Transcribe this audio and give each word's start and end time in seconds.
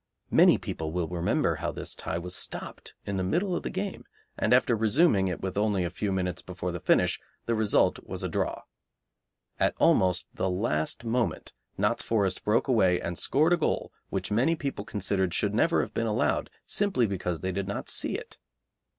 Many 0.31 0.57
people 0.57 0.91
will 0.91 1.07
remember 1.07 1.57
how 1.57 1.71
this 1.71 1.93
tie 1.93 2.17
was 2.17 2.35
stopped 2.35 2.95
in 3.05 3.17
the 3.17 3.23
middle 3.23 3.55
of 3.55 3.61
the 3.61 3.69
game, 3.69 4.05
and 4.35 4.51
after 4.51 4.75
resuming 4.75 5.27
it 5.27 5.41
with 5.41 5.59
only 5.59 5.83
a 5.83 5.91
few 5.91 6.11
minutes 6.11 6.41
before 6.41 6.71
the 6.71 6.79
finish 6.79 7.19
the 7.45 7.53
result 7.53 8.03
was 8.03 8.23
a 8.23 8.27
draw. 8.27 8.63
At 9.59 9.75
almost 9.77 10.27
the 10.33 10.49
last 10.49 11.05
moment 11.05 11.53
Notts 11.77 12.01
Forest 12.01 12.43
broke 12.43 12.67
away 12.67 12.99
and 12.99 13.15
scored 13.15 13.53
a 13.53 13.57
goal 13.57 13.93
which 14.09 14.31
many 14.31 14.55
people 14.55 14.85
considered 14.85 15.35
should 15.35 15.53
never 15.53 15.81
have 15.81 15.93
been 15.93 16.07
allowed, 16.07 16.49
simply 16.65 17.05
because 17.05 17.41
they 17.41 17.51
did 17.51 17.67
not 17.67 17.87
see 17.87 18.15
it. 18.17 18.39